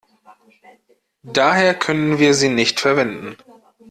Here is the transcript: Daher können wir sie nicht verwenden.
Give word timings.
Daher 1.21 1.75
können 1.75 2.17
wir 2.17 2.33
sie 2.33 2.49
nicht 2.49 2.79
verwenden. 2.79 3.37